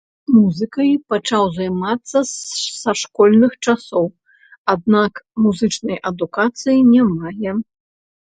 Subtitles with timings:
[0.35, 4.05] Музыкай пачаў займацца з школьных часоў,
[4.75, 5.13] аднак
[5.47, 7.51] музычнай адукацыі не мае.